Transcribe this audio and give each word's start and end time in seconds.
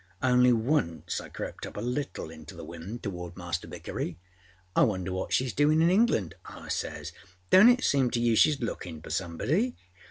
Only 0.23 0.51
once 0.51 1.21
I 1.21 1.29
crept 1.29 1.67
up 1.67 1.77
a 1.77 1.81
little 1.81 2.31
into 2.31 2.55
the 2.55 2.63
wind 2.65 3.03
towards 3.03 3.37
Master 3.37 3.67
Vickery. 3.67 4.17
âI 4.75 4.87
wonder 4.87 5.13
what 5.13 5.29
sheâs 5.29 5.53
doinâ 5.53 5.73
in 5.83 5.91
England,â 5.91 6.57
I 6.63 6.69
says. 6.69 7.13
âDonât 7.51 7.73
it 7.73 7.83
seem 7.83 8.09
to 8.09 8.19
you 8.19 8.33
sheâs 8.35 8.55
lookinâ 8.61 9.03
for 9.03 9.11
somebody? 9.11 9.75